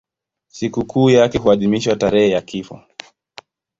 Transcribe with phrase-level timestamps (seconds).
[0.47, 2.81] Sikukuu yake huadhimishwa tarehe ya kifo.